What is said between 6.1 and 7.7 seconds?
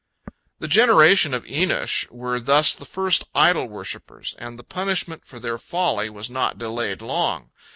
not delayed long.